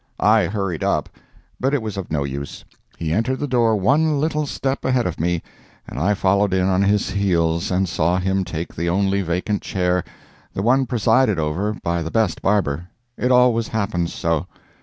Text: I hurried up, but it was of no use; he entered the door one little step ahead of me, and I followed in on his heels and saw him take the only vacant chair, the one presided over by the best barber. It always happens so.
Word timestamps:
I 0.19 0.45
hurried 0.47 0.83
up, 0.83 1.09
but 1.59 1.75
it 1.75 1.81
was 1.83 1.95
of 1.95 2.09
no 2.11 2.23
use; 2.23 2.65
he 2.97 3.13
entered 3.13 3.37
the 3.37 3.45
door 3.45 3.75
one 3.75 4.19
little 4.19 4.47
step 4.47 4.83
ahead 4.83 5.05
of 5.05 5.19
me, 5.19 5.43
and 5.87 5.99
I 5.99 6.15
followed 6.15 6.55
in 6.55 6.65
on 6.65 6.81
his 6.81 7.11
heels 7.11 7.69
and 7.69 7.87
saw 7.87 8.17
him 8.17 8.43
take 8.43 8.73
the 8.75 8.89
only 8.89 9.21
vacant 9.21 9.61
chair, 9.61 10.03
the 10.55 10.63
one 10.63 10.87
presided 10.87 11.37
over 11.37 11.77
by 11.83 12.01
the 12.01 12.09
best 12.09 12.41
barber. 12.41 12.87
It 13.15 13.31
always 13.31 13.67
happens 13.67 14.11
so. 14.11 14.47